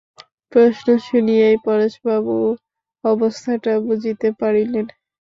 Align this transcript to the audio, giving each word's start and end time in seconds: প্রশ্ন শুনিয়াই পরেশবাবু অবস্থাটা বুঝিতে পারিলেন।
প্রশ্ন 0.51 0.87
শুনিয়াই 1.07 1.55
পরেশবাবু 1.65 2.35
অবস্থাটা 3.03 3.73
বুঝিতে 3.87 4.27
পারিলেন। 4.39 4.85